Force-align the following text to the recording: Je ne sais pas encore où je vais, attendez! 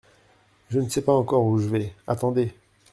Je 0.71 0.79
ne 0.79 0.89
sais 0.89 1.03
pas 1.03 1.13
encore 1.13 1.45
où 1.45 1.59
je 1.59 1.67
vais, 1.69 1.93
attendez! 2.07 2.55